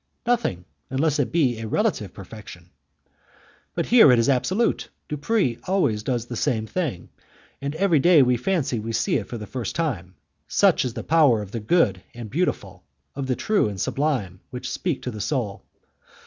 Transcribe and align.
"Nothing, 0.25 0.65
unless 0.89 1.19
it 1.19 1.31
be 1.31 1.59
a 1.59 1.67
relative 1.67 2.11
perfection." 2.11 2.71
"But 3.75 3.85
here 3.85 4.11
it 4.11 4.17
is 4.17 4.29
absolute. 4.29 4.89
Dupres 5.07 5.59
always 5.67 6.01
does 6.01 6.25
the 6.25 6.35
same 6.35 6.65
thing, 6.65 7.09
and 7.61 7.75
everyday 7.75 8.23
we 8.23 8.35
fancy 8.35 8.79
we 8.79 8.93
see 8.93 9.17
it 9.17 9.27
for 9.27 9.37
the 9.37 9.45
first 9.45 9.75
time. 9.75 10.15
Such 10.47 10.85
is 10.85 10.95
the 10.95 11.03
power 11.03 11.43
of 11.43 11.51
the 11.51 11.59
good 11.59 12.01
and 12.15 12.31
beautiful, 12.31 12.83
of 13.15 13.27
the 13.27 13.35
true 13.35 13.69
and 13.69 13.79
sublime, 13.79 14.39
which 14.49 14.71
speak 14.71 15.03
to 15.03 15.11
the 15.11 15.21
soul. 15.21 15.61